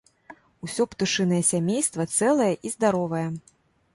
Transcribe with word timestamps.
Усё 0.67 0.85
птушынае 0.93 1.41
сямейства 1.51 2.03
цэлае 2.15 2.49
і 2.69 2.75
здаровае. 2.77 3.25